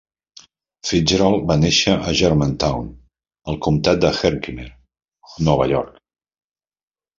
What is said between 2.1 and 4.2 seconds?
Germantown, al comtat de